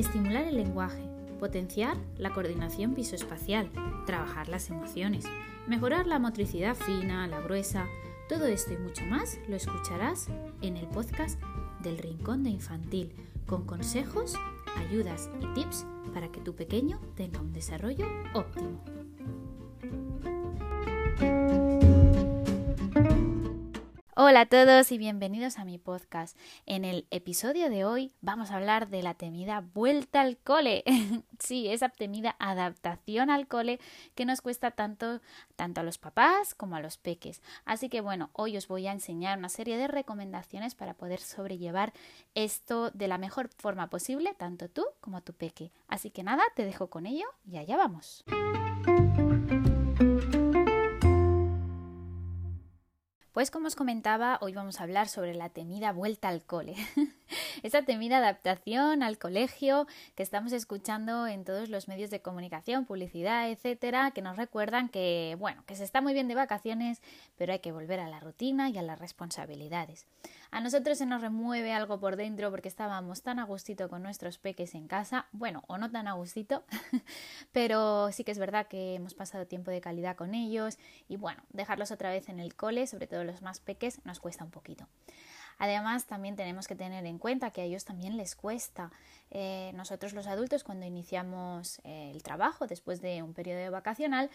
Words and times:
estimular 0.00 0.44
el 0.44 0.56
lenguaje, 0.56 1.02
potenciar 1.38 1.96
la 2.16 2.30
coordinación 2.30 2.94
visoespacial, 2.94 3.70
trabajar 4.06 4.48
las 4.48 4.70
emociones, 4.70 5.24
mejorar 5.66 6.06
la 6.06 6.18
motricidad 6.18 6.74
fina, 6.74 7.26
la 7.26 7.40
gruesa, 7.40 7.86
todo 8.28 8.46
esto 8.46 8.72
y 8.72 8.76
mucho 8.76 9.04
más 9.06 9.38
lo 9.48 9.56
escucharás 9.56 10.28
en 10.62 10.76
el 10.76 10.86
podcast 10.86 11.40
del 11.82 11.98
Rincón 11.98 12.44
de 12.44 12.50
Infantil, 12.50 13.12
con 13.46 13.64
consejos, 13.64 14.34
ayudas 14.76 15.30
y 15.40 15.54
tips 15.54 15.86
para 16.14 16.30
que 16.30 16.40
tu 16.40 16.54
pequeño 16.54 17.00
tenga 17.16 17.40
un 17.40 17.52
desarrollo 17.52 18.06
óptimo. 18.34 18.99
Hola 24.22 24.42
a 24.42 24.46
todos 24.46 24.92
y 24.92 24.98
bienvenidos 24.98 25.58
a 25.58 25.64
mi 25.64 25.78
podcast. 25.78 26.36
En 26.66 26.84
el 26.84 27.06
episodio 27.10 27.70
de 27.70 27.86
hoy 27.86 28.12
vamos 28.20 28.50
a 28.50 28.56
hablar 28.56 28.90
de 28.90 29.02
la 29.02 29.14
temida 29.14 29.64
vuelta 29.72 30.20
al 30.20 30.36
cole. 30.36 30.84
sí, 31.38 31.68
esa 31.68 31.88
temida 31.88 32.36
adaptación 32.38 33.30
al 33.30 33.48
cole 33.48 33.80
que 34.14 34.26
nos 34.26 34.42
cuesta 34.42 34.72
tanto 34.72 35.22
tanto 35.56 35.80
a 35.80 35.84
los 35.84 35.96
papás 35.96 36.54
como 36.54 36.76
a 36.76 36.80
los 36.80 36.98
peques. 36.98 37.40
Así 37.64 37.88
que 37.88 38.02
bueno, 38.02 38.28
hoy 38.34 38.58
os 38.58 38.68
voy 38.68 38.88
a 38.88 38.92
enseñar 38.92 39.38
una 39.38 39.48
serie 39.48 39.78
de 39.78 39.88
recomendaciones 39.88 40.74
para 40.74 40.92
poder 40.92 41.20
sobrellevar 41.20 41.94
esto 42.34 42.90
de 42.90 43.08
la 43.08 43.16
mejor 43.16 43.48
forma 43.56 43.88
posible, 43.88 44.34
tanto 44.34 44.68
tú 44.68 44.84
como 45.00 45.22
tu 45.22 45.32
peque. 45.32 45.72
Así 45.88 46.10
que 46.10 46.24
nada, 46.24 46.42
te 46.54 46.66
dejo 46.66 46.90
con 46.90 47.06
ello 47.06 47.24
y 47.50 47.56
allá 47.56 47.78
vamos. 47.78 48.22
Pues 53.32 53.52
como 53.52 53.68
os 53.68 53.76
comentaba, 53.76 54.38
hoy 54.40 54.54
vamos 54.54 54.80
a 54.80 54.82
hablar 54.82 55.06
sobre 55.06 55.34
la 55.34 55.50
temida 55.50 55.92
vuelta 55.92 56.26
al 56.26 56.42
cole. 56.42 56.74
Esa 57.62 57.82
temida 57.82 58.18
adaptación 58.18 59.04
al 59.04 59.18
colegio 59.18 59.86
que 60.16 60.24
estamos 60.24 60.52
escuchando 60.52 61.28
en 61.28 61.44
todos 61.44 61.68
los 61.68 61.86
medios 61.86 62.10
de 62.10 62.22
comunicación, 62.22 62.86
publicidad, 62.86 63.48
etcétera, 63.48 64.10
que 64.10 64.20
nos 64.20 64.36
recuerdan 64.36 64.88
que, 64.88 65.36
bueno, 65.38 65.62
que 65.66 65.76
se 65.76 65.84
está 65.84 66.00
muy 66.00 66.12
bien 66.12 66.26
de 66.26 66.34
vacaciones, 66.34 67.02
pero 67.36 67.52
hay 67.52 67.60
que 67.60 67.70
volver 67.70 68.00
a 68.00 68.08
la 68.08 68.18
rutina 68.18 68.68
y 68.68 68.78
a 68.78 68.82
las 68.82 68.98
responsabilidades. 68.98 70.06
A 70.52 70.60
nosotros 70.60 70.98
se 70.98 71.06
nos 71.06 71.20
remueve 71.20 71.72
algo 71.72 72.00
por 72.00 72.16
dentro 72.16 72.50
porque 72.50 72.68
estábamos 72.68 73.22
tan 73.22 73.38
a 73.38 73.44
gustito 73.44 73.88
con 73.88 74.02
nuestros 74.02 74.38
peques 74.38 74.74
en 74.74 74.88
casa, 74.88 75.26
bueno, 75.30 75.62
o 75.68 75.78
no 75.78 75.90
tan 75.90 76.08
a 76.08 76.14
gustito, 76.14 76.64
pero 77.52 78.10
sí 78.10 78.24
que 78.24 78.32
es 78.32 78.38
verdad 78.38 78.66
que 78.66 78.96
hemos 78.96 79.14
pasado 79.14 79.46
tiempo 79.46 79.70
de 79.70 79.80
calidad 79.80 80.16
con 80.16 80.34
ellos 80.34 80.76
y 81.08 81.16
bueno, 81.16 81.42
dejarlos 81.50 81.92
otra 81.92 82.10
vez 82.10 82.28
en 82.28 82.40
el 82.40 82.56
cole, 82.56 82.88
sobre 82.88 83.06
todo 83.06 83.22
los 83.22 83.42
más 83.42 83.60
peques, 83.60 84.04
nos 84.04 84.18
cuesta 84.18 84.44
un 84.44 84.50
poquito. 84.50 84.88
Además, 85.60 86.06
también 86.06 86.36
tenemos 86.36 86.66
que 86.66 86.74
tener 86.74 87.04
en 87.04 87.18
cuenta 87.18 87.50
que 87.50 87.60
a 87.60 87.64
ellos 87.64 87.84
también 87.84 88.16
les 88.16 88.34
cuesta. 88.34 88.90
Eh, 89.30 89.72
nosotros 89.74 90.14
los 90.14 90.26
adultos, 90.26 90.64
cuando 90.64 90.86
iniciamos 90.86 91.80
eh, 91.84 92.10
el 92.14 92.22
trabajo 92.22 92.66
después 92.66 93.02
de 93.02 93.22
un 93.22 93.34
periodo 93.34 93.70
vacacional, 93.70 94.30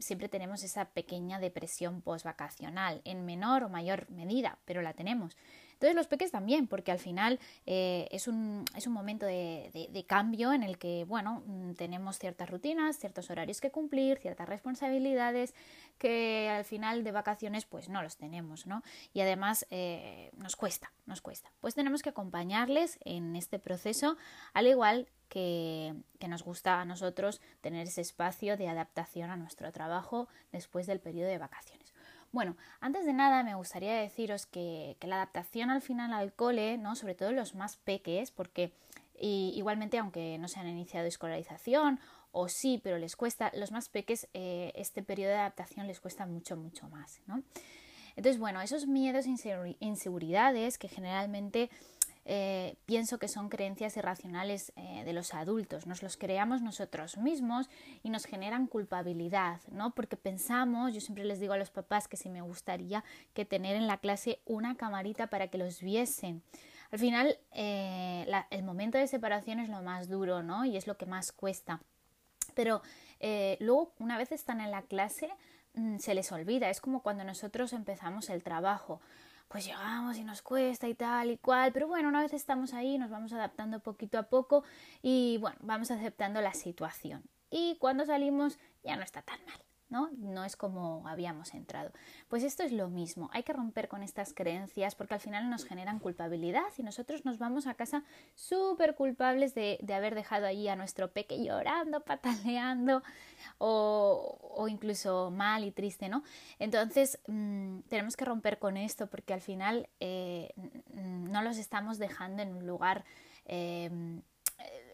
siempre 0.00 0.28
tenemos 0.28 0.62
esa 0.62 0.84
pequeña 0.84 1.40
depresión 1.40 2.02
postvacacional, 2.02 3.00
en 3.04 3.24
menor 3.24 3.64
o 3.64 3.70
mayor 3.70 4.10
medida, 4.10 4.58
pero 4.66 4.82
la 4.82 4.92
tenemos. 4.92 5.34
Entonces 5.76 5.94
los 5.94 6.06
peques 6.06 6.30
también, 6.30 6.66
porque 6.66 6.90
al 6.90 6.98
final 6.98 7.38
eh, 7.66 8.08
es, 8.10 8.28
un, 8.28 8.64
es, 8.74 8.86
un, 8.86 8.94
momento 8.94 9.26
de, 9.26 10.04
cambio 10.08 10.54
en 10.54 10.62
el 10.62 10.78
que, 10.78 11.04
bueno, 11.04 11.42
mm, 11.46 11.72
tenemos 11.72 12.18
ciertas 12.18 12.48
rutinas, 12.48 12.98
ciertos 12.98 13.28
horarios 13.28 13.60
que 13.60 13.70
cumplir, 13.70 14.16
ciertas 14.16 14.48
responsabilidades 14.48 15.54
que 15.98 16.48
al 16.48 16.64
final 16.64 17.04
de 17.04 17.12
vacaciones 17.12 17.66
pues 17.66 17.90
no 17.90 18.02
los 18.02 18.16
tenemos, 18.16 18.66
¿no? 18.66 18.82
Y 19.12 19.20
además 19.20 19.66
eh, 19.70 20.30
nos 20.38 20.56
cuesta, 20.56 20.92
nos 21.04 21.20
cuesta. 21.20 21.52
Pues 21.60 21.74
tenemos 21.74 22.02
que 22.02 22.08
acompañarles 22.08 22.98
en 23.04 23.36
este 23.36 23.58
proceso, 23.58 24.16
al 24.54 24.66
igual 24.68 25.08
que, 25.28 25.94
que, 26.18 26.28
nos 26.28 26.42
gusta 26.42 26.80
a 26.80 26.86
nosotros 26.86 27.42
tener 27.60 27.86
ese 27.86 28.00
espacio 28.00 28.56
de 28.56 28.68
adaptación 28.68 29.30
a 29.30 29.36
nuestro 29.36 29.70
trabajo 29.72 30.28
después 30.52 30.86
del 30.86 31.00
periodo 31.00 31.28
de 31.28 31.38
vacaciones. 31.38 31.75
Bueno, 32.36 32.54
antes 32.80 33.06
de 33.06 33.14
nada 33.14 33.42
me 33.44 33.54
gustaría 33.54 33.94
deciros 33.94 34.44
que, 34.44 34.98
la 35.00 35.16
adaptación 35.16 35.70
al 35.70 35.80
final 35.80 36.12
al 36.12 36.34
cole, 36.34 36.76
¿no? 36.76 36.94
sobre 36.94 37.14
todo 37.14 37.32
los 37.32 37.54
más 37.54 37.78
peques, 37.78 38.30
porque 38.30 38.74
igualmente 39.18 39.96
aunque 39.96 40.36
no 40.36 40.46
se 40.46 40.60
han 40.60 40.68
iniciado 40.68 41.06
escolarización 41.06 41.98
o 42.32 42.50
sí, 42.50 42.78
pero 42.84 42.98
les 42.98 43.16
cuesta, 43.16 43.50
los 43.54 43.72
más 43.72 43.88
peques 43.88 44.28
eh, 44.34 44.70
este 44.74 45.02
periodo 45.02 45.30
de 45.30 45.38
adaptación 45.38 45.86
les 45.86 45.98
cuesta 45.98 46.26
mucho, 46.26 46.58
mucho 46.58 46.86
más. 46.90 47.22
¿no? 47.26 47.42
Entonces, 48.16 48.38
bueno, 48.38 48.60
esos 48.60 48.86
miedos 48.86 49.24
e 49.24 49.76
inseguridades 49.80 50.76
que 50.76 50.88
generalmente 50.88 51.70
eh, 52.28 52.74
pienso 52.86 53.20
que 53.20 53.28
son 53.28 53.48
creencias 53.48 53.96
irracionales 53.96 54.72
eh, 54.74 55.04
de 55.04 55.12
los 55.12 55.32
adultos, 55.32 55.86
nos 55.86 56.02
los 56.02 56.16
creamos 56.16 56.60
nosotros 56.60 57.18
mismos 57.18 57.70
y 58.02 58.10
nos 58.10 58.24
generan 58.24 58.66
culpabilidad, 58.66 59.60
¿no? 59.70 59.94
Porque 59.94 60.16
pensamos, 60.16 60.92
yo 60.92 61.00
siempre 61.00 61.24
les 61.24 61.38
digo 61.38 61.52
a 61.52 61.56
los 61.56 61.70
papás 61.70 62.08
que 62.08 62.16
si 62.16 62.28
me 62.28 62.40
gustaría 62.40 63.04
que 63.32 63.44
tener 63.44 63.76
en 63.76 63.86
la 63.86 63.98
clase 63.98 64.40
una 64.44 64.74
camarita 64.74 65.28
para 65.28 65.46
que 65.46 65.58
los 65.58 65.80
viesen. 65.80 66.42
Al 66.90 66.98
final, 66.98 67.38
eh, 67.52 68.26
el 68.50 68.64
momento 68.64 68.98
de 68.98 69.06
separación 69.06 69.60
es 69.60 69.68
lo 69.68 69.80
más 69.82 70.08
duro, 70.08 70.42
¿no? 70.42 70.64
Y 70.64 70.76
es 70.76 70.88
lo 70.88 70.96
que 70.96 71.06
más 71.06 71.30
cuesta. 71.30 71.80
Pero 72.54 72.82
luego, 73.60 73.92
una 74.00 74.18
vez 74.18 74.32
están 74.32 74.60
en 74.60 74.72
la 74.72 74.82
clase, 74.82 75.28
mm, 75.74 75.98
se 75.98 76.14
les 76.14 76.32
olvida. 76.32 76.70
Es 76.70 76.80
como 76.80 77.02
cuando 77.02 77.22
nosotros 77.22 77.72
empezamos 77.72 78.30
el 78.30 78.42
trabajo 78.42 79.00
pues 79.48 79.66
llegamos 79.66 80.16
y 80.16 80.24
nos 80.24 80.42
cuesta 80.42 80.88
y 80.88 80.94
tal 80.94 81.30
y 81.30 81.38
cual, 81.38 81.72
pero 81.72 81.86
bueno, 81.86 82.08
una 82.08 82.22
vez 82.22 82.32
estamos 82.32 82.74
ahí 82.74 82.98
nos 82.98 83.10
vamos 83.10 83.32
adaptando 83.32 83.80
poquito 83.80 84.18
a 84.18 84.24
poco 84.24 84.64
y 85.02 85.38
bueno, 85.38 85.56
vamos 85.60 85.90
aceptando 85.90 86.40
la 86.40 86.54
situación. 86.54 87.22
Y 87.50 87.76
cuando 87.78 88.04
salimos 88.04 88.58
ya 88.82 88.96
no 88.96 89.02
está 89.02 89.22
tan 89.22 89.44
mal. 89.44 89.65
¿No? 89.88 90.10
No 90.16 90.44
es 90.44 90.56
como 90.56 91.06
habíamos 91.06 91.54
entrado. 91.54 91.92
Pues 92.28 92.42
esto 92.42 92.62
es 92.62 92.72
lo 92.72 92.88
mismo, 92.88 93.30
hay 93.32 93.42
que 93.42 93.52
romper 93.52 93.88
con 93.88 94.02
estas 94.02 94.32
creencias 94.32 94.94
porque 94.94 95.14
al 95.14 95.20
final 95.20 95.48
nos 95.48 95.64
generan 95.64 95.98
culpabilidad 95.98 96.66
y 96.76 96.82
nosotros 96.82 97.24
nos 97.24 97.38
vamos 97.38 97.66
a 97.66 97.74
casa 97.74 98.04
súper 98.34 98.94
culpables 98.94 99.54
de, 99.54 99.78
haber 99.94 100.14
dejado 100.14 100.46
allí 100.46 100.68
a 100.68 100.76
nuestro 100.76 101.12
peque 101.12 101.42
llorando, 101.42 102.00
pataleando 102.04 103.02
o, 103.58 104.66
incluso 104.68 105.30
mal 105.30 105.64
y 105.64 105.70
triste, 105.70 106.08
¿no? 106.08 106.22
Entonces 106.58 107.18
mm, 107.26 107.80
tenemos 107.88 108.16
que 108.16 108.24
romper 108.24 108.58
con 108.58 108.76
esto 108.76 109.06
porque 109.06 109.32
al 109.32 109.40
final 109.40 109.88
eh, 110.00 110.52
no 110.92 111.42
los 111.42 111.56
estamos 111.56 111.98
dejando 111.98 112.42
en 112.42 112.54
un 112.54 112.66
lugar 112.66 113.04
eh, 113.46 113.90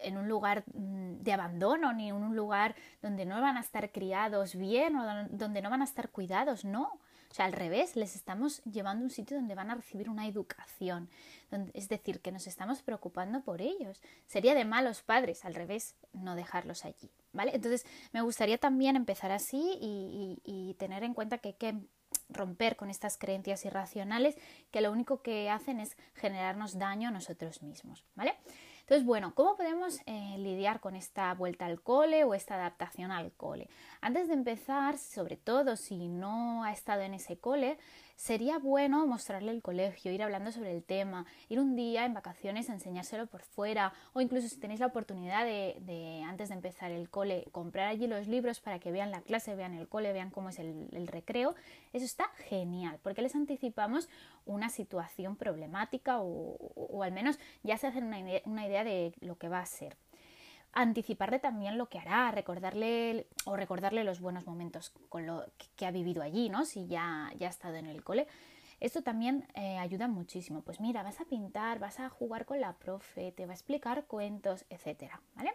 en 0.03 0.17
un 0.17 0.29
lugar 0.29 0.65
mm, 0.75 1.23
de 1.23 1.33
abandono 1.33 1.93
ni 1.93 2.09
en 2.09 2.17
un 2.17 2.37
lugar 2.37 2.75
donde 3.01 3.25
no 3.25 3.41
van 3.41 3.57
a 3.57 3.61
estar 3.61 3.91
criados 3.93 4.55
bien 4.55 4.97
o 4.97 5.29
donde 5.31 5.63
no 5.63 5.71
van 5.71 5.83
a 5.83 5.85
estar 5.85 6.11
cuidados, 6.11 6.65
no. 6.65 6.99
O 7.33 7.35
sea, 7.35 7.47
al 7.47 7.55
revés, 7.55 7.97
les 7.97 8.15
estamos 8.15 8.63
llevando 8.65 9.05
a 9.05 9.07
un 9.07 9.11
sitio 9.11 9.39
donde 9.39 9.55
van 9.55 9.71
a 9.71 9.75
recibir 9.75 10.11
una 10.11 10.27
educación. 10.27 11.09
es 11.73 11.89
decir, 11.89 12.21
que 12.21 12.31
nos 12.31 12.47
estamos 12.47 12.83
preocupando 12.83 13.41
por 13.41 13.63
ellos. 13.63 14.03
Sería 14.27 14.55
de 14.55 14.67
malos 14.67 15.01
padres, 15.01 15.47
al 15.47 15.55
revés, 15.55 15.95
no 16.13 16.37
dejarlos 16.37 16.85
allí. 16.85 17.11
¿Vale? 17.33 17.53
Entonces, 17.55 17.87
me 18.13 18.21
gustaría 18.21 18.59
también 18.59 18.97
empezar 18.97 19.33
así 19.33 19.79
y, 19.81 20.43
y 20.45 20.75
tener 20.75 21.05
en 21.05 21.15
cuenta 21.15 21.39
que 21.39 21.49
hay 21.49 21.55
que 21.55 21.75
romper 22.29 22.77
con 22.77 22.91
estas 22.91 23.17
creencias 23.17 23.65
irracionales 23.65 24.37
que 24.71 24.83
lo 24.83 24.93
único 24.93 25.23
que 25.23 25.49
hacen 25.49 25.81
es 25.81 25.97
generarnos 26.15 26.79
daño 26.79 27.09
a 27.09 27.13
nosotros 27.13 27.63
mismos. 27.63 28.05
¿Vale? 28.15 28.35
Entonces, 28.83 29.07
bueno, 29.07 29.35
¿cómo 29.35 29.57
podemos 29.57 30.01
eh, 30.07 30.37
lidiar 30.39 30.81
con 30.81 30.97
esta 30.97 31.33
vuelta 31.35 31.67
al 31.67 31.81
cole 31.81 32.25
o 32.25 32.35
esta 32.35 32.57
adaptación 32.57 33.11
al 33.11 33.33
cole? 33.33 33.69
Antes 34.01 34.29
de 34.29 34.35
empezar, 34.35 34.99
sobre 34.99 35.37
todo 35.37 35.77
si 35.77 36.09
no 36.09 36.65
ha 36.65 36.73
estado 36.73 37.03
en 37.03 37.15
ese 37.15 37.39
cole, 37.39 37.79
sería 38.23 38.61
bueno 38.61 39.05
mostrarle 39.05 39.51
el 39.51 39.63
colegio, 39.63 40.13
ir 40.13 40.23
hablando 40.23 40.53
sobre 40.53 40.71
el 40.71 40.85
tema, 40.85 41.27
ir 41.49 41.59
un 41.59 41.75
día 41.75 42.05
en 42.05 42.15
vacaciones 42.15 42.71
a 42.71 42.73
enseñárselo 42.73 43.27
por 43.27 43.43
fuera 43.43 43.93
o 44.13 44.21
incluso 44.21 44.49
si 44.49 44.61
tenéis 44.61 44.79
la 44.79 44.87
oportunidad 44.87 45.45
de, 45.45 46.23
antes 46.25 46.49
de 46.49 46.55
empezar 46.55 46.93
el 46.93 47.11
cole 47.11 47.49
comprar 47.51 47.89
allí 47.89 48.07
los 48.07 48.29
libros 48.29 48.61
para 48.61 48.79
que 48.79 48.93
vean 48.93 49.11
la 49.11 49.23
clase, 49.23 49.57
vean 49.57 49.75
el 49.75 49.89
cole, 49.89 50.13
vean 50.13 50.31
cómo 50.31 50.51
es 50.51 50.61
el, 50.61 51.09
recreo, 51.09 51.57
eso 51.93 52.05
está 52.05 52.29
genial 52.49 53.01
porque 53.03 53.23
les 53.23 53.35
anticipamos 53.35 54.09
una 54.47 54.69
situación 54.69 55.35
problemática 55.35 56.19
o, 56.21 57.03
al 57.03 57.11
menos 57.11 57.41
ya 57.65 57.77
se 57.77 57.89
hacen 57.89 58.05
una 58.45 58.67
idea 58.67 58.85
de 58.85 59.15
lo 59.21 59.37
que 59.37 59.49
va 59.49 59.59
a 59.59 59.67
ser 59.67 59.97
anticiparle 60.73 61.39
también 61.39 61.79
lo 61.79 61.89
que 61.89 61.99
hará, 61.99 62.31
recordarle 62.31 63.27
o 63.45 63.57
recordarle 63.57 64.05
los 64.05 64.21
buenos 64.21 64.47
momentos 64.47 64.93
con 65.09 65.27
lo 65.27 65.45
que, 65.77 65.87
ha 65.87 65.91
vivido 65.91 66.23
allí, 66.23 66.49
¿no? 66.49 66.65
Si 66.65 66.87
ya, 66.87 67.31
ya 67.39 67.49
ha 67.49 67.51
estado 67.51 67.77
en 67.77 67.87
el 67.87 68.03
cole. 68.03 68.27
Esto 68.81 69.03
también 69.03 69.47
eh, 69.55 69.79
ayuda 69.79 70.09
muchísimo. 70.09 70.63
Pues 70.63 70.81
mira, 70.81 71.03
vas 71.03 71.21
a 71.21 71.25
pintar, 71.25 71.79
vas 71.79 72.01
a 72.01 72.09
jugar 72.09 72.47
con 72.47 72.61
la 72.61 72.73
profe, 72.75 73.33
te 73.33 73.47
va 73.47 73.53
a 73.53 73.55
explicar 73.55 74.07
cuentos, 74.07 74.65
etcétera, 74.71 75.21
¿vale? 75.35 75.53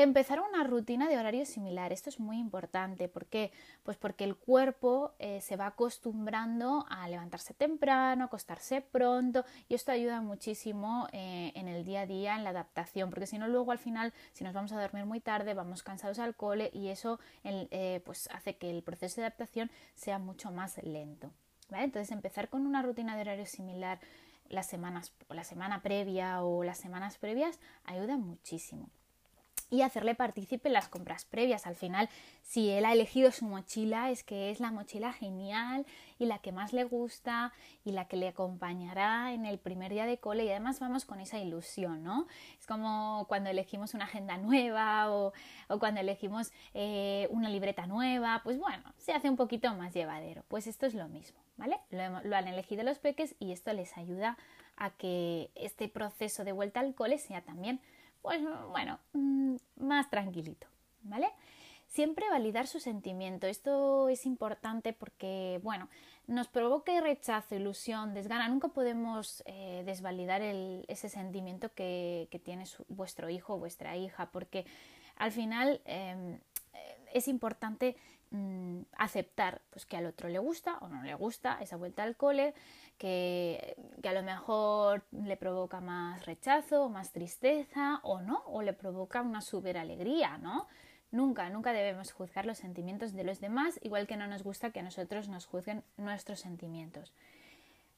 Empezar 0.00 0.40
una 0.40 0.62
rutina 0.62 1.08
de 1.08 1.18
horario 1.18 1.44
similar, 1.44 1.92
esto 1.92 2.08
es 2.08 2.20
muy 2.20 2.38
importante. 2.38 3.08
¿Por 3.08 3.26
qué? 3.26 3.50
Pues 3.82 3.96
porque 3.96 4.22
el 4.22 4.36
cuerpo 4.36 5.12
eh, 5.18 5.40
se 5.40 5.56
va 5.56 5.66
acostumbrando 5.66 6.86
a 6.88 7.08
levantarse 7.08 7.52
temprano, 7.52 8.26
acostarse 8.26 8.80
pronto 8.80 9.44
y 9.68 9.74
esto 9.74 9.90
ayuda 9.90 10.20
muchísimo 10.20 11.08
eh, 11.10 11.50
en 11.56 11.66
el 11.66 11.84
día 11.84 12.02
a 12.02 12.06
día, 12.06 12.36
en 12.36 12.44
la 12.44 12.50
adaptación, 12.50 13.10
porque 13.10 13.26
si 13.26 13.38
no 13.38 13.48
luego 13.48 13.72
al 13.72 13.80
final, 13.80 14.14
si 14.32 14.44
nos 14.44 14.54
vamos 14.54 14.70
a 14.70 14.80
dormir 14.80 15.04
muy 15.04 15.18
tarde, 15.18 15.52
vamos 15.52 15.82
cansados 15.82 16.20
al 16.20 16.36
cole 16.36 16.70
y 16.72 16.90
eso 16.90 17.18
eh, 17.42 18.00
pues 18.04 18.28
hace 18.32 18.56
que 18.56 18.70
el 18.70 18.84
proceso 18.84 19.20
de 19.20 19.26
adaptación 19.26 19.68
sea 19.96 20.20
mucho 20.20 20.52
más 20.52 20.80
lento. 20.84 21.32
Entonces 21.72 22.12
empezar 22.12 22.48
con 22.48 22.68
una 22.68 22.82
rutina 22.82 23.16
de 23.16 23.22
horario 23.22 23.46
similar 23.46 23.98
las 24.48 24.68
semanas, 24.68 25.12
la 25.28 25.42
semana 25.42 25.82
previa 25.82 26.44
o 26.44 26.62
las 26.62 26.78
semanas 26.78 27.18
previas 27.18 27.58
ayuda 27.84 28.16
muchísimo 28.16 28.90
y 29.70 29.82
hacerle 29.82 30.14
partícipe 30.14 30.68
en 30.68 30.74
las 30.74 30.88
compras 30.88 31.24
previas. 31.24 31.66
Al 31.66 31.76
final, 31.76 32.08
si 32.42 32.70
él 32.70 32.84
ha 32.84 32.92
elegido 32.92 33.30
su 33.32 33.44
mochila, 33.44 34.10
es 34.10 34.22
que 34.22 34.50
es 34.50 34.60
la 34.60 34.70
mochila 34.70 35.12
genial 35.12 35.86
y 36.18 36.26
la 36.26 36.38
que 36.38 36.52
más 36.52 36.72
le 36.72 36.84
gusta 36.84 37.52
y 37.84 37.92
la 37.92 38.06
que 38.06 38.16
le 38.16 38.28
acompañará 38.28 39.32
en 39.32 39.44
el 39.44 39.58
primer 39.58 39.92
día 39.92 40.06
de 40.06 40.18
cole 40.18 40.44
y 40.44 40.50
además 40.50 40.80
vamos 40.80 41.04
con 41.04 41.20
esa 41.20 41.38
ilusión, 41.38 42.02
¿no? 42.02 42.26
Es 42.58 42.66
como 42.66 43.26
cuando 43.28 43.50
elegimos 43.50 43.94
una 43.94 44.04
agenda 44.04 44.38
nueva 44.38 45.12
o, 45.12 45.32
cuando 45.78 46.00
elegimos 46.00 46.50
eh, 46.74 47.28
una 47.30 47.50
libreta 47.50 47.86
nueva, 47.86 48.40
pues 48.44 48.58
bueno, 48.58 48.94
se 48.96 49.12
hace 49.12 49.28
un 49.28 49.36
poquito 49.36 49.72
más 49.74 49.92
llevadero. 49.92 50.44
Pues 50.48 50.66
esto 50.66 50.86
es 50.86 50.94
lo 50.94 51.08
mismo, 51.08 51.38
¿vale? 51.56 51.78
Lo 51.90 52.36
han 52.36 52.48
elegido 52.48 52.82
los 52.82 52.98
peques 52.98 53.34
y 53.38 53.52
esto 53.52 53.72
les 53.72 53.96
ayuda 53.96 54.38
a 54.76 54.90
que 54.90 55.50
este 55.54 55.88
proceso 55.88 56.44
de 56.44 56.52
vuelta 56.52 56.80
al 56.80 56.94
cole 56.94 57.18
sea 57.18 57.42
también 57.42 57.80
pues 58.22 58.40
bueno, 58.70 58.98
mm, 59.12 59.56
más 59.76 60.10
tranquilito, 60.10 60.66
¿vale? 61.02 61.28
Siempre 61.86 62.28
validar 62.28 62.66
su 62.66 62.80
sentimiento. 62.80 63.46
Esto 63.46 64.08
es 64.10 64.26
importante 64.26 64.92
porque, 64.92 65.58
bueno, 65.62 65.88
nos 66.26 66.46
provoque 66.46 67.00
rechazo, 67.00 67.54
ilusión, 67.54 68.12
desgana. 68.12 68.46
Nunca 68.48 68.68
podemos 68.68 69.42
eh, 69.46 69.82
desvalidar 69.86 70.42
ese 70.42 71.08
sentimiento 71.08 71.72
que, 71.72 72.28
tiene 72.44 72.64
vuestro 72.88 73.30
hijo 73.30 73.54
o 73.54 73.58
vuestra 73.58 73.96
hija, 73.96 74.30
porque 74.30 74.66
al 75.16 75.32
final 75.32 75.80
em, 75.86 76.38
es 77.18 77.28
importante 77.28 77.96
mm, 78.30 78.80
aceptar 78.96 79.60
pues, 79.70 79.86
que 79.86 79.96
al 79.96 80.06
otro 80.06 80.28
le 80.28 80.38
gusta 80.38 80.78
o 80.78 80.88
no 80.88 81.02
le 81.02 81.14
gusta 81.14 81.58
esa 81.60 81.76
vuelta 81.76 82.02
al 82.02 82.16
cole, 82.16 82.54
que, 82.96 83.76
a 84.02 84.12
lo 84.12 84.22
mejor 84.22 85.04
le 85.12 85.36
provoca 85.36 85.80
más 85.80 86.26
rechazo, 86.26 86.84
o 86.84 86.88
más 86.88 87.12
tristeza 87.12 88.00
o 88.02 88.20
no, 88.20 88.42
o 88.46 88.62
le 88.62 88.72
provoca 88.72 89.22
una 89.22 89.40
super 89.40 89.78
alegría, 89.78 90.38
¿no? 90.38 90.66
Nunca, 91.10 91.48
nunca 91.48 91.72
debemos 91.72 92.12
juzgar 92.12 92.44
los 92.44 92.58
sentimientos 92.58 93.14
de 93.14 93.24
los 93.24 93.40
demás, 93.40 93.80
igual 93.82 94.06
que 94.06 94.16
no 94.16 94.26
nos 94.26 94.42
gusta 94.42 94.70
que 94.70 94.80
a 94.80 94.82
nosotros 94.82 95.28
nos 95.28 95.46
juzguen 95.46 95.82
nuestros 95.96 96.40
sentimientos. 96.40 97.14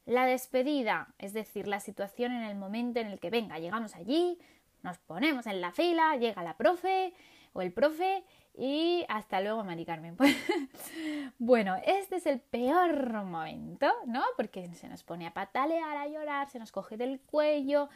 La 0.06 0.26
despedida, 0.26 1.08
es 1.18 1.32
decir, 1.32 1.66
la 1.66 1.80
situación 1.80 2.32
en 2.32 2.42
el 2.42 2.56
momento 2.56 3.00
en 3.00 3.08
el 3.08 3.18
que 3.18 3.30
venga, 3.30 3.58
llegamos 3.58 3.96
allí, 3.96 4.38
nos 4.82 4.98
ponemos 4.98 5.46
en 5.46 5.60
la 5.60 5.72
fila, 5.72 6.16
llega 6.16 6.42
la 6.42 6.56
profe 6.56 7.12
o 7.52 7.62
el 7.62 7.72
profe 7.72 8.24
y 8.54 9.04
hasta 9.08 9.40
luego, 9.40 9.64
Mari 9.64 9.84
Carmen. 9.84 10.16
bueno, 11.38 11.76
este 11.84 12.16
es 12.16 12.26
el 12.26 12.40
peor 12.40 13.24
momento, 13.24 13.90
¿no? 14.06 14.22
Porque 14.36 14.72
se 14.74 14.88
nos 14.88 15.02
pone 15.02 15.26
a 15.26 15.32
patalear, 15.32 15.96
a 15.96 16.06
llorar, 16.08 16.50
se 16.50 16.58
nos 16.58 16.72
coge 16.72 16.96
del 16.96 17.20
cuello 17.20 17.88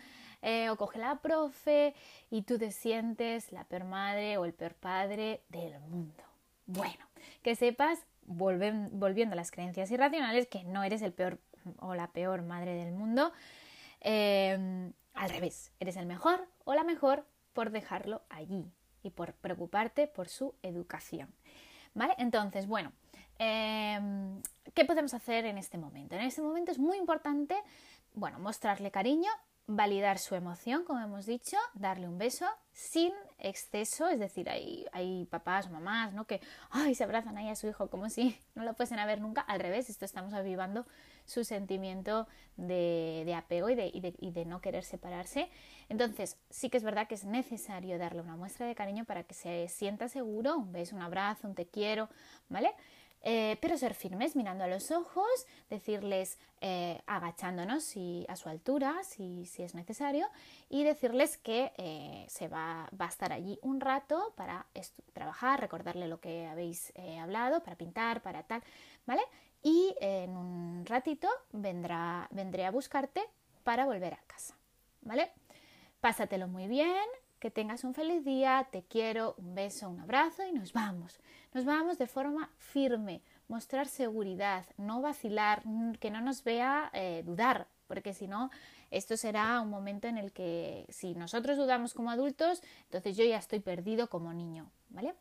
eh, 0.43 0.71
o 0.71 0.77
coge 0.77 0.99
la 0.99 1.21
profe 1.21 1.95
y 2.31 2.43
tú 2.43 2.59
te 2.59 2.71
sientes 2.71 3.53
la 3.53 3.65
peor 3.65 3.85
madre 3.85 4.37
o 4.39 4.45
el 4.45 4.55
peor 4.55 4.75
padre 4.75 5.43
del 5.49 5.79
mundo. 5.81 6.23
Bueno, 6.67 7.05
que 7.43 7.57
sepas, 7.57 8.07
volviendo 8.23 9.33
a 9.33 9.37
las 9.37 9.51
creencias 9.51 9.91
irracionales, 9.91 10.47
que 10.47 10.65
no 10.65 10.83
eres 10.83 11.03
el 11.03 11.13
peor 11.13 11.41
o 11.79 11.95
la 11.95 12.09
peor 12.13 12.43
madre 12.43 12.75
del 12.75 12.93
mundo. 12.93 13.33
Eh, 14.01 14.93
al 15.15 15.31
revés, 15.31 15.73
eres 15.81 15.97
el 15.97 16.07
mejor 16.07 16.47
o 16.65 16.75
la 16.75 16.85
mejor 16.85 17.27
por 17.53 17.71
dejarlo 17.71 18.23
allí, 18.29 18.71
y 19.05 19.11
por 19.11 19.35
preocuparte 19.35 20.09
por 20.09 20.29
su 20.29 20.55
educación. 20.63 21.33
¿Vale? 21.95 22.15
Entonces, 22.19 22.67
bueno, 22.67 22.93
em, 23.39 24.43
¿qué 24.75 24.85
podemos 24.85 25.15
hacer 25.15 25.45
en 25.47 25.59
este 25.59 25.79
momento? 25.79 26.17
En 26.17 26.23
este 26.23 26.43
momento 26.43 26.73
es 26.73 26.79
muy 26.81 26.99
importante, 26.99 27.57
bueno, 28.15 28.41
mostrarle 28.41 28.91
cariño, 28.91 29.31
validar 29.67 30.19
su 30.19 30.35
emoción, 30.35 30.85
como 30.85 31.01
hemos 31.01 31.25
dicho, 31.25 31.57
darle 31.75 32.09
un 32.09 32.19
beso 32.19 32.47
sin 32.73 33.13
exceso, 33.39 34.09
es 34.09 34.19
decir, 34.19 34.51
hay, 34.51 34.87
hay 34.93 35.27
papás, 35.27 35.71
mamás, 35.71 36.13
¿no? 36.13 36.27
Que 36.27 36.41
ay, 36.71 36.95
se 36.95 37.05
abrazan 37.05 37.39
ahí 37.39 37.49
a 37.49 37.57
su 37.57 37.69
hijo 37.69 37.89
como 37.89 38.11
si 38.11 38.39
no 38.55 38.65
lo 38.65 38.75
fuesen 38.75 38.99
a 38.99 39.07
ver 39.07 39.21
nunca, 39.21 39.41
al 39.41 39.61
revés, 39.61 39.89
esto 39.89 40.05
estamos 40.05 40.35
avivando 40.35 40.87
su 41.25 41.45
sentimiento 41.45 42.27
de, 42.57 43.35
apego 43.37 43.71
y 43.71 43.75
de, 43.75 43.91
y 43.93 44.31
de, 44.31 44.45
no 44.45 44.61
querer 44.61 44.85
separarse. 44.85 45.49
Entonces, 45.89 46.37
sí 46.51 46.71
que 46.71 46.77
es 46.77 46.85
verdad 46.85 47.09
que 47.09 47.15
es 47.15 47.25
necesario 47.25 47.99
darle 47.99 48.21
una 48.21 48.37
muestra 48.37 48.67
de 48.67 48.75
cariño 48.75 49.05
para 49.05 49.25
que 49.25 49.35
se 49.35 49.69
sienta 49.69 50.09
seguro, 50.09 50.57
un 50.57 50.73
beso, 50.73 50.97
un 50.97 51.03
abrazo, 51.03 51.49
un 51.49 51.55
te 51.55 51.67
quiero, 51.67 52.09
¿vale? 52.49 52.71
Eh, 53.27 53.57
pero 53.63 53.79
ser 53.79 53.95
firmes, 53.95 54.37
mirando 54.37 54.65
a 54.65 54.67
los 54.67 54.91
ojos, 54.91 55.47
decirles 55.71 56.39
eh, 56.61 57.01
agachándonos 57.07 57.95
a 58.29 58.37
su 58.37 58.49
altura, 58.51 59.03
si, 59.03 59.47
si, 59.47 59.63
es 59.63 59.75
necesario, 59.75 60.27
y 60.69 60.85
decirles 60.85 61.39
que 61.39 61.73
eh, 61.79 62.27
se 62.29 62.49
va, 62.49 62.87
va, 63.01 63.07
a 63.07 63.09
estar 63.09 63.33
allí 63.33 63.59
un 63.63 63.81
rato 63.81 64.35
para 64.37 64.67
trabajar, 65.15 65.59
recordarle 65.59 66.07
lo 66.07 66.21
que 66.21 66.47
habéis 66.47 66.93
hablado, 67.19 67.63
para 67.63 67.77
pintar, 67.77 68.21
para 68.21 68.43
tal, 68.43 68.63
¿vale? 69.07 69.23
Y 69.65 69.97
en 70.01 70.37
un 70.37 70.85
ratito 70.85 71.27
vendrá, 71.51 72.29
vendré 72.31 72.67
a 72.67 72.71
buscarte 72.71 73.23
para 73.65 73.87
volver 73.87 74.13
a 74.13 74.23
casa, 74.27 74.55
¿vale? 75.01 75.33
Pásatelo 76.03 76.49
muy 76.49 76.69
bien, 76.69 77.07
que 77.39 77.51
tengas 77.51 77.83
un 77.83 77.95
feliz 77.95 78.23
día, 78.27 78.69
te 78.71 78.83
quiero, 78.83 79.35
un 79.39 79.55
beso, 79.55 79.89
un 79.89 80.01
abrazo 80.01 80.47
y 80.47 80.53
nos 80.53 80.75
vamos. 80.75 81.19
Nos 81.55 81.65
vamos 81.65 81.97
de 81.97 82.07
forma 82.07 82.51
firme, 82.59 83.23
mostrar 83.49 83.89
seguridad, 83.89 84.67
no 84.77 85.01
vacilar, 85.01 85.63
que 85.99 86.11
no 86.11 86.21
nos 86.21 86.45
vea 86.45 86.91
eh, 86.93 87.23
dudar, 87.25 87.67
porque 87.87 88.13
si 88.13 88.29
no, 88.29 88.51
esto 88.91 89.17
será 89.17 89.63
un 89.63 89.71
momento 89.71 90.09
en 90.09 90.19
el 90.19 90.33
que 90.33 90.85
si 90.91 91.15
nosotros 91.15 91.57
dudamos 91.57 91.95
como 91.95 92.11
adultos, 92.11 92.63
entonces 92.85 93.17
yo 93.17 93.25
ya 93.25 93.39
estoy 93.39 93.61
perdido 93.61 94.11
como 94.11 94.35
niño, 94.35 94.71
¿vale? 94.91 95.15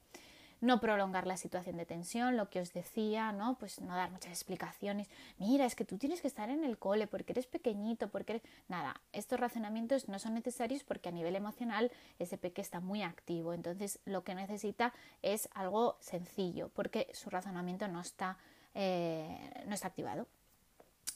No 0.63 0.79
prolongar 0.79 1.27
la 1.27 1.35
situación 1.35 1.75
de 1.75 1.85
tensión, 1.85 2.37
lo 2.37 2.49
que 2.49 2.61
os 2.61 2.71
decía, 2.71 3.33
¿no? 3.33 3.57
Pues 3.59 3.81
no 3.81 3.93
dar 3.97 4.11
muchas 4.11 4.31
explicaciones. 4.31 5.09
Mira, 5.37 5.65
es 5.65 5.75
que 5.75 5.83
tú 5.83 5.97
tienes 5.97 6.21
que 6.21 6.27
estar 6.27 6.49
en 6.49 6.63
el 6.63 6.77
cole 6.77 7.05
porque 7.05 7.33
eres 7.33 7.47
pequeñito, 7.47 8.07
porque 8.07 8.33
eres... 8.33 8.43
Nada, 8.69 9.01
estos 9.11 9.41
razonamientos 9.41 10.07
no 10.07 10.19
son 10.19 10.35
necesarios 10.35 10.85
porque 10.85 11.09
a 11.09 11.11
nivel 11.11 11.35
emocional 11.35 11.91
ese 12.17 12.37
peque 12.37 12.61
está 12.61 12.79
muy 12.79 13.03
activo. 13.03 13.53
Entonces 13.53 13.99
lo 14.05 14.23
que 14.23 14.35
necesita 14.35 14.93
es 15.21 15.49
algo 15.53 15.97
sencillo 15.99 16.69
porque 16.69 17.09
su 17.11 17.29
razonamiento 17.29 17.89
no 17.89 17.99
está, 17.99 18.37
eh, 18.73 19.65
no 19.67 19.73
está 19.73 19.89
activado. 19.89 20.27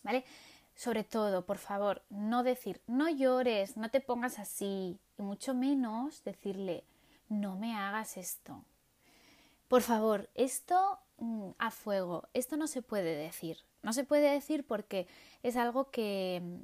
¿Vale? 0.03 0.25
Sobre 0.75 1.05
todo, 1.05 1.45
por 1.45 1.57
favor, 1.57 2.01
no 2.09 2.43
decir, 2.43 2.81
no 2.85 3.09
llores, 3.09 3.77
no 3.77 3.89
te 3.89 4.01
pongas 4.01 4.39
así, 4.39 4.99
y 5.17 5.21
mucho 5.21 5.53
menos 5.53 6.23
decirle, 6.25 6.83
no 7.29 7.55
me 7.55 7.75
hagas 7.75 8.17
esto. 8.17 8.61
Por 9.67 9.81
favor, 9.81 10.29
esto 10.35 10.99
mm, 11.17 11.49
a 11.57 11.71
fuego, 11.71 12.29
esto 12.33 12.55
no 12.55 12.67
se 12.67 12.81
puede 12.81 13.15
decir. 13.15 13.57
No 13.83 13.93
se 13.93 14.05
puede 14.05 14.31
decir 14.31 14.65
porque 14.65 15.07
es 15.43 15.57
algo 15.57 15.91
que, 15.91 16.41
mm, 16.41 16.61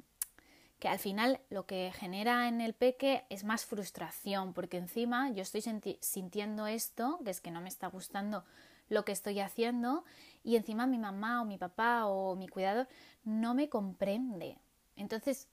que 0.78 0.88
al 0.88 0.98
final 0.98 1.40
lo 1.50 1.66
que 1.66 1.92
genera 1.94 2.48
en 2.48 2.60
el 2.60 2.74
peque 2.74 3.24
es 3.28 3.44
más 3.44 3.64
frustración, 3.66 4.54
porque 4.54 4.78
encima 4.78 5.30
yo 5.30 5.42
estoy 5.42 5.62
sintiendo 6.00 6.66
esto, 6.66 7.20
que 7.24 7.30
es 7.30 7.40
que 7.40 7.50
no 7.50 7.60
me 7.60 7.68
está 7.68 7.88
gustando 7.88 8.44
lo 8.88 9.04
que 9.04 9.12
estoy 9.12 9.40
haciendo, 9.40 10.04
y 10.42 10.56
encima 10.56 10.86
mi 10.86 10.98
mamá 10.98 11.42
o 11.42 11.44
mi 11.44 11.58
papá 11.58 12.06
o 12.06 12.36
mi 12.36 12.48
cuidador 12.48 12.88
no 13.24 13.54
me 13.54 13.68
comprende. 13.68 14.58
Entonces, 14.96 15.48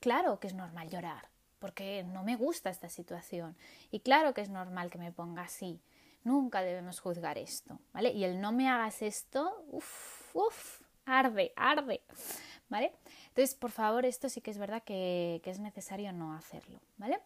claro 0.00 0.38
que 0.38 0.48
es 0.48 0.54
normal 0.54 0.90
llorar, 0.90 1.28
porque 1.58 2.04
no 2.04 2.24
me 2.24 2.36
gusta 2.36 2.70
esta 2.70 2.88
situación. 2.88 3.56
Y 3.90 4.00
claro 4.00 4.34
que 4.34 4.42
es 4.42 4.50
normal 4.50 4.90
que 4.90 4.98
me 4.98 5.12
ponga 5.12 5.42
así. 5.42 5.80
Nunca 6.24 6.62
debemos 6.62 7.00
juzgar 7.00 7.36
esto, 7.36 7.78
¿vale? 7.92 8.10
Y 8.10 8.24
el 8.24 8.40
no 8.40 8.50
me 8.50 8.68
hagas 8.68 9.02
esto, 9.02 9.64
uff, 9.68 10.34
uff, 10.34 10.80
arde, 11.04 11.52
arde, 11.54 12.00
¿vale? 12.70 12.92
Entonces, 13.28 13.54
por 13.54 13.70
favor, 13.70 14.06
esto 14.06 14.30
sí 14.30 14.40
que 14.40 14.50
es 14.50 14.56
verdad 14.58 14.82
que, 14.82 15.42
es 15.44 15.58
necesario 15.58 16.12
no 16.12 16.32
hacerlo, 16.32 16.80
¿vale? 16.96 17.20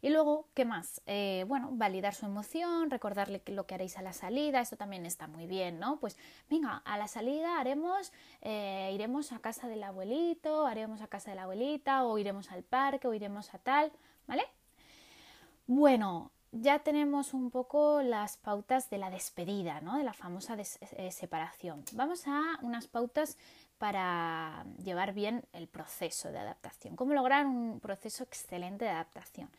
Y 0.00 0.10
luego, 0.10 0.48
¿qué 0.54 0.64
más? 0.64 1.00
Eh, 1.06 1.44
bueno, 1.46 1.68
validar 1.72 2.14
su 2.14 2.26
emoción, 2.26 2.90
recordarle 2.90 3.40
lo 3.46 3.64
que 3.64 3.76
haréis 3.76 3.96
a 3.96 4.02
la 4.02 4.12
salida, 4.12 4.60
esto 4.60 4.76
también 4.76 5.06
está 5.06 5.28
muy 5.28 5.46
bien, 5.46 5.78
¿no? 5.78 6.00
Pues 6.00 6.18
venga, 6.50 6.82
a 6.84 6.98
la 6.98 7.06
salida 7.06 7.60
haremos, 7.60 8.12
eh, 8.40 8.90
iremos 8.92 9.30
a 9.30 9.38
casa 9.38 9.68
del 9.68 9.84
abuelito, 9.84 10.66
haremos 10.66 11.00
a 11.00 11.06
casa 11.06 11.30
de 11.30 11.36
la 11.36 11.44
abuelita, 11.44 12.04
o 12.04 12.18
iremos 12.18 12.50
al 12.50 12.64
parque, 12.64 13.06
o 13.06 13.14
iremos 13.14 13.54
a 13.54 13.58
tal, 13.58 13.92
¿vale? 14.26 14.42
Bueno, 15.68 16.32
ya 16.52 16.80
tenemos 16.80 17.32
un 17.32 17.50
poco 17.50 18.02
las 18.02 18.36
pautas 18.36 18.90
de 18.90 18.98
la 18.98 19.10
despedida, 19.10 19.80
¿no? 19.80 19.96
de 19.96 20.04
la 20.04 20.12
famosa 20.12 20.56
eh, 20.56 21.10
separación. 21.10 21.82
Vamos 21.94 22.24
a 22.26 22.58
unas 22.62 22.86
pautas 22.86 23.38
para 23.78 24.64
llevar 24.84 25.14
bien 25.14 25.44
el 25.52 25.66
proceso 25.66 26.30
de 26.30 26.38
adaptación. 26.38 26.94
¿Cómo 26.94 27.14
lograr 27.14 27.46
un 27.46 27.80
proceso 27.80 28.22
excelente 28.22 28.84
de 28.84 28.90
adaptación? 28.90 29.50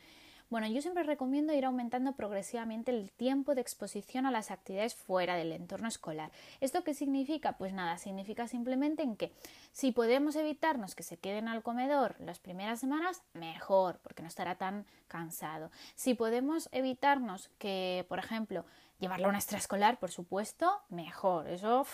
Bueno, 0.54 0.68
yo 0.68 0.84
siempre 0.84 1.02
recomiendo 1.02 1.52
ir 1.52 1.66
aumentando 1.66 2.12
progresivamente 2.12 2.92
el 2.92 3.10
tiempo 3.10 3.56
de 3.56 3.62
exposición 3.62 4.28
a 4.28 4.32
las 4.32 4.52
actividades 4.52 4.94
fuera 4.94 5.36
del 5.36 5.52
entorno 5.52 5.88
escolar. 5.88 6.32
¿Esto 6.62 6.84
qué 6.84 6.94
significa? 6.94 7.54
Pues 7.58 7.74
nada, 7.74 7.98
significa 7.98 8.48
simplemente 8.48 9.02
en 9.02 9.16
que 9.16 9.34
si 9.72 9.92
podemos 9.92 10.36
evitarnos 10.36 10.94
que 10.94 11.02
se 11.02 11.18
queden 11.18 11.48
al 11.48 11.64
comedor 11.64 12.16
las 12.20 12.38
primeras 12.38 12.80
semanas, 12.80 13.24
mejor, 13.34 13.98
porque 14.04 14.22
no 14.22 14.28
estará 14.28 14.54
tan 14.54 14.86
cansado. 15.08 15.72
Si 15.96 16.14
podemos 16.14 16.70
evitarnos 16.72 17.50
que, 17.58 18.06
por 18.08 18.20
ejemplo, 18.20 18.64
llevarlo 19.00 19.26
a 19.26 19.30
una 19.30 19.40
extraescolar, 19.40 19.98
por 19.98 20.12
supuesto, 20.12 20.72
mejor. 20.90 21.48
Eso. 21.48 21.88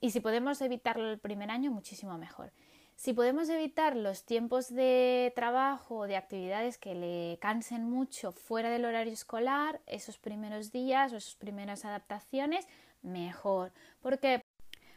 Y 0.00 0.10
si 0.10 0.18
podemos 0.18 0.60
evitarlo 0.62 1.12
el 1.12 1.20
primer 1.20 1.52
año, 1.52 1.70
muchísimo 1.70 2.18
mejor. 2.18 2.50
Si 2.98 3.12
podemos 3.12 3.48
evitar 3.48 3.94
los 3.94 4.24
tiempos 4.24 4.74
de 4.74 5.32
trabajo 5.36 5.98
o 5.98 6.06
de 6.08 6.16
actividades 6.16 6.78
que 6.78 6.96
le 6.96 7.38
cansen 7.40 7.88
mucho 7.88 8.32
fuera 8.32 8.70
del 8.70 8.84
horario 8.84 9.12
escolar, 9.12 9.80
esos 9.86 10.18
primeros 10.18 10.72
días 10.72 11.12
o 11.12 11.16
esas 11.16 11.36
primeras 11.36 11.84
adaptaciones, 11.84 12.66
mejor. 13.02 13.72
¿Por 14.02 14.18
qué? 14.18 14.42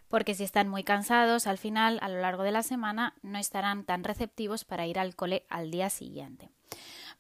Porque 0.08 0.34
si 0.34 0.44
están 0.44 0.68
muy 0.68 0.84
cansados, 0.84 1.46
al 1.46 1.60
final, 1.60 2.00
a 2.02 2.10
lo 2.10 2.20
largo 2.20 2.42
de 2.42 2.52
la 2.52 2.64
semana, 2.64 3.14
no 3.22 3.38
estarán 3.38 3.84
tan 3.84 4.04
receptivos 4.04 4.66
para 4.66 4.88
ir 4.88 4.98
al 4.98 5.16
cole 5.16 5.46
al 5.48 5.70
día 5.70 5.92
siguiente. 5.92 6.50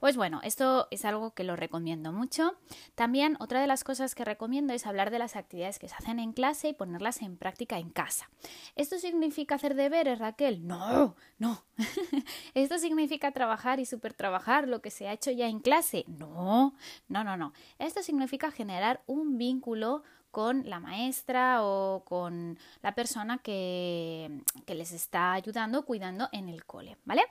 Pues 0.01 0.17
bueno, 0.17 0.41
esto 0.43 0.87
es 0.89 1.05
algo 1.05 1.35
que 1.35 1.43
lo 1.43 1.55
recomiendo 1.55 2.11
mucho. 2.11 2.57
También 2.95 3.37
otra 3.39 3.61
de 3.61 3.67
las 3.67 3.83
cosas 3.83 4.15
que 4.15 4.25
recomiendo 4.25 4.73
es 4.73 4.87
hablar 4.87 5.11
de 5.11 5.19
las 5.19 5.35
actividades 5.35 5.77
que 5.77 5.87
se 5.87 5.93
hacen 5.93 6.17
en 6.17 6.33
clase 6.33 6.69
y 6.69 6.73
ponerlas 6.73 7.21
en 7.21 7.37
práctica 7.37 7.77
en 7.77 7.91
casa. 7.91 8.27
¿Esto 8.75 8.97
significa 8.97 9.53
hacer 9.53 9.75
deberes, 9.75 10.17
Raquel? 10.17 10.65
No, 10.65 11.15
no. 11.37 11.63
¿Esto 12.55 12.79
significa 12.79 13.31
trabajar 13.31 13.79
y 13.79 13.85
super 13.85 14.15
trabajar 14.15 14.67
lo 14.67 14.81
que 14.81 14.89
se 14.89 15.07
ha 15.07 15.13
hecho 15.13 15.29
ya 15.29 15.47
en 15.47 15.59
clase? 15.59 16.03
No, 16.07 16.73
no, 17.07 17.23
no, 17.23 17.37
no. 17.37 17.53
Esto 17.77 18.01
significa 18.01 18.49
generar 18.49 19.03
un 19.05 19.37
vínculo 19.37 20.01
con 20.31 20.67
la 20.69 20.79
maestra 20.79 21.63
o 21.63 22.03
con 22.05 22.57
la 22.81 22.95
persona 22.95 23.37
que, 23.37 24.41
les 24.67 24.93
está 24.93 25.33
ayudando, 25.33 25.85
cuidando 25.85 26.29
en 26.31 26.47
el 26.47 26.65
cole, 26.65 26.97
¿vale? 27.03 27.23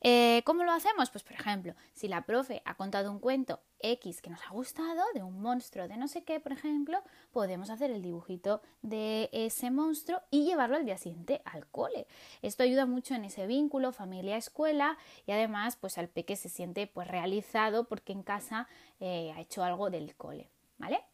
Eh, 0.00 0.42
¿Cómo 0.44 0.62
lo 0.62 0.70
hacemos? 0.70 1.10
Pues 1.10 1.24
por 1.24 1.34
ejemplo, 1.34 1.74
si 1.92 2.06
la 2.06 2.22
profe 2.22 2.62
ha 2.64 2.74
contado 2.74 3.10
un 3.10 3.18
cuento 3.18 3.60
X 3.80 4.22
que 4.22 4.30
nos 4.30 4.40
ha 4.42 4.50
gustado, 4.50 5.02
de 5.14 5.22
un 5.22 5.42
monstruo 5.42 5.88
de 5.88 5.96
no 5.96 6.08
sé 6.08 6.22
qué, 6.22 6.40
por 6.40 6.52
ejemplo, 6.52 7.02
podemos 7.32 7.70
hacer 7.70 7.90
el 7.90 8.02
dibujito 8.02 8.62
de 8.82 9.28
ese 9.32 9.70
monstruo 9.70 10.20
y 10.30 10.44
llevarlo 10.44 10.76
al 10.76 10.84
día 10.84 10.96
siguiente 10.96 11.42
al 11.44 11.66
cole. 11.66 12.06
Esto 12.42 12.62
ayuda 12.62 12.86
mucho 12.86 13.14
en 13.14 13.24
ese 13.24 13.46
vínculo 13.46 13.92
familia-escuela 13.92 14.96
y 15.26 15.32
además 15.32 15.76
pues 15.76 15.98
al 15.98 16.08
peque 16.08 16.36
se 16.36 16.48
siente 16.48 16.86
pues 16.86 17.08
realizado 17.08 17.88
porque 17.88 18.12
en 18.12 18.22
casa 18.22 18.68
eh, 19.00 19.32
ha 19.36 19.40
hecho 19.40 19.64
algo 19.64 19.90
del 19.90 20.14
cole, 20.14 20.48
¿vale? 20.78 21.04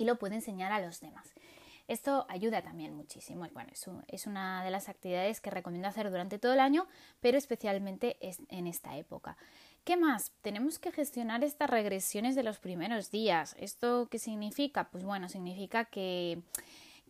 Y 0.00 0.06
lo 0.06 0.16
puede 0.16 0.36
enseñar 0.36 0.72
a 0.72 0.80
los 0.80 1.00
demás. 1.00 1.34
Esto 1.86 2.24
ayuda 2.28 2.62
también 2.62 2.94
muchísimo 2.94 3.46
bueno, 3.52 3.70
es, 4.08 4.26
una 4.26 4.64
de 4.64 4.70
las 4.70 4.88
actividades 4.88 5.40
que 5.40 5.50
recomiendo 5.50 5.88
hacer 5.88 6.08
durante 6.10 6.38
todo 6.38 6.54
el 6.54 6.60
año, 6.60 6.86
pero 7.20 7.36
especialmente 7.36 8.16
en 8.20 8.66
esta 8.66 8.96
época. 8.96 9.36
¿Qué 9.84 9.96
más? 9.96 10.32
Tenemos 10.40 10.78
que 10.78 10.92
gestionar 10.92 11.44
estas 11.44 11.68
regresiones 11.68 12.34
de 12.34 12.44
los 12.44 12.58
primeros 12.60 13.10
días. 13.10 13.54
¿Esto 13.58 14.08
qué 14.10 14.18
significa? 14.18 14.88
Pues 14.90 15.04
bueno, 15.04 15.28
significa 15.28 15.84
que, 15.84 16.42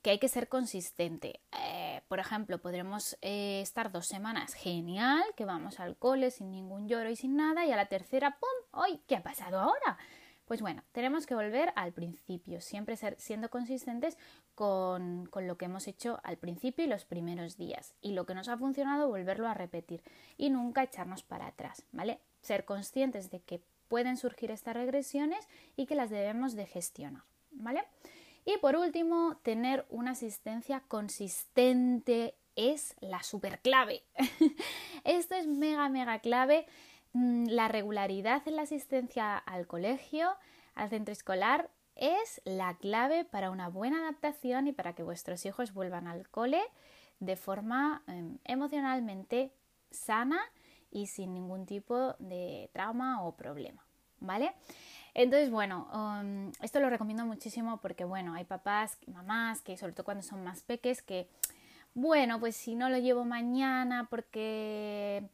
hay 0.04 0.18
que 0.18 0.28
ser 0.28 0.48
consistente. 0.48 1.40
Eh, 1.60 2.00
por 2.08 2.18
ejemplo, 2.18 2.58
podremos 2.58 3.18
eh, 3.22 3.60
estar 3.60 3.92
dos 3.92 4.06
semanas 4.06 4.54
genial, 4.54 5.22
que 5.36 5.44
vamos 5.44 5.78
al 5.78 5.96
cole 5.96 6.32
sin 6.32 6.50
ningún 6.50 6.88
lloro 6.88 7.10
y 7.10 7.16
sin 7.16 7.36
nada, 7.36 7.66
y 7.66 7.70
a 7.70 7.76
la 7.76 7.86
tercera, 7.86 8.38
¡pum! 8.40 8.82
¡Ay! 8.82 9.00
¿Qué 9.06 9.14
ha 9.14 9.22
pasado 9.22 9.60
ahora? 9.60 9.98
Pues 10.50 10.62
bueno, 10.62 10.82
tenemos 10.90 11.28
que 11.28 11.36
volver 11.36 11.72
al 11.76 11.92
principio, 11.92 12.60
siempre 12.60 12.96
ser, 12.96 13.14
siendo 13.20 13.50
consistentes 13.50 14.18
con, 14.56 15.26
con, 15.26 15.46
lo 15.46 15.56
que 15.56 15.66
hemos 15.66 15.86
hecho 15.86 16.18
al 16.24 16.38
principio 16.38 16.84
y 16.84 16.88
los 16.88 17.04
primeros 17.04 17.56
días. 17.56 17.94
Y 18.00 18.14
lo 18.14 18.26
que 18.26 18.34
nos 18.34 18.48
ha 18.48 18.58
funcionado, 18.58 19.06
volverlo 19.06 19.46
a 19.46 19.54
repetir 19.54 20.02
y 20.36 20.50
nunca 20.50 20.82
echarnos 20.82 21.22
para 21.22 21.46
atrás, 21.46 21.84
¿vale? 21.92 22.18
Ser 22.40 22.64
conscientes 22.64 23.30
de 23.30 23.38
que 23.42 23.62
pueden 23.86 24.16
surgir 24.16 24.50
estas 24.50 24.74
regresiones 24.74 25.46
y 25.76 25.86
que 25.86 25.94
las 25.94 26.10
debemos 26.10 26.56
de 26.56 26.66
gestionar, 26.66 27.22
¿vale? 27.52 27.84
Y 28.44 28.58
por 28.58 28.74
último, 28.74 29.38
tener 29.44 29.86
una 29.88 30.10
asistencia 30.10 30.82
consistente 30.88 32.34
es 32.56 32.96
la 32.98 33.22
super 33.22 33.60
clave. 33.60 34.02
Esto 35.04 35.36
es 35.36 35.46
mega, 35.46 35.88
mega 35.90 36.18
clave 36.18 36.66
la 37.12 37.68
regularidad 37.68 38.46
en 38.46 38.56
la 38.56 38.62
asistencia 38.62 39.36
al 39.36 39.66
colegio, 39.66 40.30
al 40.74 40.90
centro 40.90 41.12
escolar, 41.12 41.70
es 41.96 42.40
la 42.44 42.76
clave 42.78 43.24
para 43.24 43.50
una 43.50 43.68
buena 43.68 43.98
adaptación 43.98 44.66
y 44.68 44.72
para 44.72 44.94
que 44.94 45.02
vuestros 45.02 45.44
hijos 45.44 45.74
vuelvan 45.74 46.06
al 46.06 46.28
cole 46.28 46.62
de 47.18 47.36
forma 47.36 48.02
em, 48.06 48.38
emocionalmente 48.44 49.52
sana 49.90 50.40
y 50.90 51.06
sin 51.06 51.34
ningún 51.34 51.66
tipo 51.66 52.14
de 52.18 52.70
trauma 52.72 53.22
o 53.22 53.36
problema, 53.36 53.84
¿vale? 54.18 54.52
Entonces, 55.14 55.50
bueno, 55.50 55.88
um, 55.92 56.52
esto 56.62 56.80
lo 56.80 56.88
recomiendo 56.88 57.26
muchísimo 57.26 57.78
porque, 57.78 58.04
bueno, 58.04 58.34
hay 58.34 58.44
papás, 58.44 58.98
mamás, 59.06 59.60
que 59.60 59.76
sobre 59.76 59.92
todo 59.92 60.04
cuando 60.04 60.22
son 60.22 60.42
más 60.44 60.62
peques, 60.62 61.02
que, 61.02 61.28
bueno, 61.94 62.38
pues 62.40 62.56
si 62.56 62.76
no 62.76 62.88
lo 62.88 62.98
llevo 62.98 63.24
mañana 63.24 64.06
porque 64.08 65.28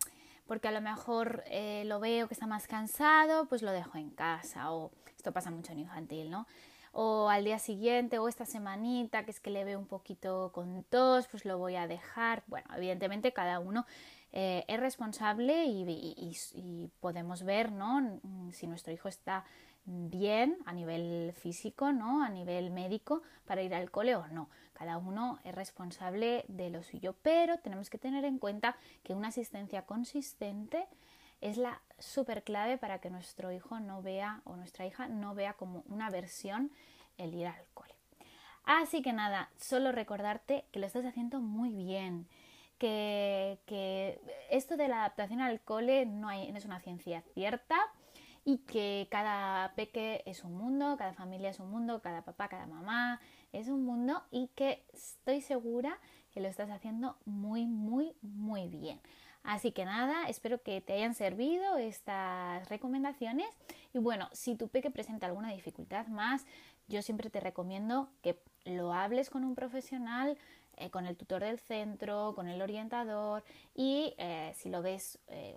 porque 0.47 0.69
a 0.69 0.73
lo 0.73 0.81
mejor 0.81 1.43
eh, 1.47 1.85
lo 1.87 2.01
veo 2.01 2.29
que 2.29 2.35
está 2.35 2.47
más 2.47 2.67
cansado, 2.67 3.47
pues 3.47 3.63
lo 3.63 3.73
dejo 3.73 3.99
en 3.99 4.11
casa 4.11 4.73
o 4.73 4.93
esto 5.17 5.33
pasa 5.33 5.51
mucho 5.51 5.73
en 5.73 5.81
infantil, 5.81 6.31
¿no? 6.31 6.47
O 6.93 7.29
al 7.29 7.45
día 7.45 7.59
siguiente 7.59 8.19
o 8.19 8.29
esta 8.29 8.47
semanita 8.47 9.25
que 9.25 9.31
es 9.31 9.41
que 9.41 9.51
le 9.51 9.65
veo 9.65 9.79
un 9.79 9.87
poquito 9.87 10.51
con 10.53 10.83
tos, 10.85 11.29
pues 11.29 11.45
lo 11.45 11.59
voy 11.59 11.77
a 11.77 11.87
dejar. 11.87 12.43
Bueno, 12.47 12.67
evidentemente 12.75 13.33
cada 13.33 13.59
uno 13.59 13.87
eh, 14.33 14.65
es 14.69 14.81
responsable 14.81 15.65
y, 15.65 16.35
y, 16.55 16.91
podemos 17.01 17.43
ver, 17.43 17.73
¿no? 17.73 18.21
Si 18.53 18.67
nuestro 18.67 18.93
hijo 18.93 19.09
está 19.09 19.45
bien 19.87 20.59
a 20.67 20.73
nivel 20.73 21.33
físico, 21.33 21.93
¿no? 21.93 22.23
A 22.23 22.29
nivel 22.29 22.71
médico 22.71 23.23
para 23.47 23.63
ir 23.63 23.75
al 23.75 23.91
cole 23.91 24.17
o 24.17 24.27
no. 24.29 24.51
Cada 24.73 24.99
uno 24.99 25.39
es 25.45 25.55
responsable 25.55 26.45
de 26.49 26.71
lo 26.71 26.83
suyo, 26.83 27.15
pero 27.23 27.59
tenemos 27.59 27.89
que 27.89 27.99
tener 27.99 28.25
en 28.25 28.39
cuenta 28.39 28.77
que 29.03 29.15
una 29.15 29.29
asistencia 29.29 29.87
consistente 29.87 30.87
es 31.41 31.57
la 31.57 31.81
super 31.99 32.43
clave 32.43 32.79
para 32.79 33.01
que 33.01 33.11
nuestro 33.11 33.53
hijo 33.53 33.81
no 33.81 34.03
vea 34.03 34.43
o 34.45 34.57
nuestra 34.57 34.87
hija 34.87 35.09
no 35.09 35.35
vea 35.35 35.55
como 35.55 35.83
una 35.87 36.11
versión 36.11 36.73
el 37.17 37.35
ir 37.35 37.47
al 37.47 37.67
cole. 37.75 37.95
Así 38.65 39.01
que 39.01 39.13
nada, 39.13 39.51
solo 39.57 39.93
recordarte 39.93 40.65
que 40.73 40.81
lo 40.81 40.87
estás 40.87 41.05
haciendo 41.05 41.41
muy 41.41 41.71
bien, 41.71 42.27
que, 42.79 43.61
que 43.65 44.21
esto 44.51 44.77
de 44.77 44.89
la 44.89 45.01
adaptación 45.01 45.41
al 45.41 45.61
cole 45.61 46.05
no, 46.05 46.29
hay, 46.29 46.51
no 46.51 46.59
es 46.59 46.65
una 46.65 46.81
ciencia 46.81 47.23
cierta, 47.33 47.77
y 48.47 48.59
que 48.59 49.09
cada 49.11 49.75
peque 49.75 50.23
es 50.25 50.45
un 50.45 50.55
mundo, 50.55 50.97
cada 50.97 51.13
familia 51.13 51.51
es 51.51 51.59
un 51.59 51.69
mundo, 51.69 52.01
cada 52.01 52.23
papá, 52.23 52.49
cada 52.49 52.67
mamá 52.67 53.21
es 53.53 53.67
un 53.67 53.85
mundo 53.85 54.23
y 54.31 54.47
que 54.55 54.87
estoy 54.95 55.41
segura 55.41 55.99
que 56.31 56.41
lo 56.41 56.47
estás 56.47 56.71
haciendo 56.71 57.19
muy, 57.25 57.67
muy, 57.67 58.15
muy 58.23 58.69
bien. 58.69 59.01
Así 59.43 59.73
que 59.73 59.85
nada, 59.85 60.29
espero 60.29 60.63
que 60.63 60.81
te 60.81 60.93
hayan 60.93 61.15
servido 61.15 61.77
estas 61.77 62.69
recomendaciones 62.69 63.49
y 63.93 63.99
bueno, 63.99 64.29
si 64.31 64.55
tu 64.55 64.69
peque 64.69 64.93
presenta 64.93 65.27
alguna 65.27 65.51
dificultad 65.51 66.07
más, 66.07 66.47
yo 66.87 67.03
siempre 67.03 67.31
te 67.31 67.41
recomiendo 67.41 68.11
que 68.23 68.41
lo 68.65 68.93
hables 68.93 69.29
con 69.29 69.43
un 69.43 69.57
profesional, 69.57 70.39
eh, 70.77 70.91
con 70.91 71.07
el 71.07 71.17
tutor 71.17 71.43
del 71.43 71.59
centro, 71.59 72.33
con 72.37 72.47
el 72.47 72.63
orientador 72.63 73.43
y 73.75 74.15
eh, 74.19 74.53
si 74.55 74.69
lo 74.69 74.83
ves 74.83 75.19
eh, 75.27 75.57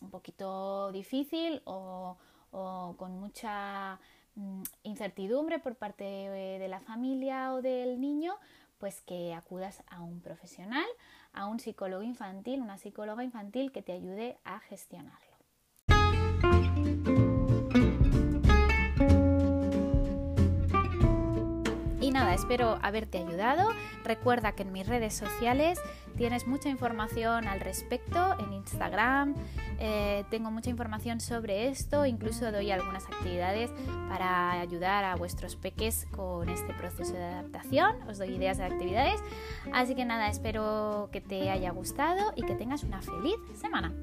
un 0.00 0.10
poquito 0.10 0.90
difícil 0.92 1.62
o, 1.64 2.16
con 2.50 3.20
mucha 3.20 4.00
mm, 4.34 4.62
incertidumbre 4.82 5.58
por 5.58 5.76
parte 5.76 6.04
de 6.04 6.68
la 6.68 6.80
familia 6.80 7.54
o 7.54 7.62
del 7.62 8.00
niño, 8.00 8.34
pues 8.78 9.02
que 9.02 9.34
acudas 9.34 9.84
a 9.88 10.00
un 10.00 10.20
profesional, 10.20 10.86
a 11.32 11.46
un 11.46 11.60
psicólogo 11.60 12.02
infantil, 12.02 12.60
una 12.60 12.78
psicóloga 12.78 13.22
infantil 13.22 13.70
que 13.72 13.82
te 13.82 13.92
ayude 13.92 14.38
a 14.42 14.58
gestionarlo. 14.60 15.29
Nada, 22.20 22.34
espero 22.34 22.78
haberte 22.82 23.18
ayudado. 23.18 23.70
Recuerda 24.04 24.52
que 24.52 24.62
en 24.62 24.72
mis 24.72 24.86
redes 24.86 25.14
sociales 25.14 25.80
tienes 26.18 26.46
mucha 26.46 26.68
información 26.68 27.48
al 27.48 27.60
respecto, 27.60 28.38
en 28.38 28.52
Instagram 28.52 29.34
eh, 29.78 30.24
tengo 30.30 30.50
mucha 30.50 30.68
información 30.68 31.20
sobre 31.20 31.68
esto, 31.68 32.04
incluso 32.04 32.52
doy 32.52 32.70
algunas 32.70 33.06
actividades 33.06 33.70
para 34.10 34.60
ayudar 34.60 35.04
a 35.04 35.16
vuestros 35.16 35.56
peques 35.56 36.06
con 36.10 36.50
este 36.50 36.74
proceso 36.74 37.14
de 37.14 37.24
adaptación, 37.24 37.96
os 38.06 38.18
doy 38.18 38.34
ideas 38.34 38.58
de 38.58 38.64
actividades. 38.64 39.18
Así 39.72 39.94
que 39.94 40.04
nada, 40.04 40.28
espero 40.28 41.08
que 41.12 41.22
te 41.22 41.48
haya 41.48 41.70
gustado 41.70 42.34
y 42.36 42.42
que 42.42 42.54
tengas 42.54 42.84
una 42.84 43.00
feliz 43.00 43.36
semana. 43.58 43.94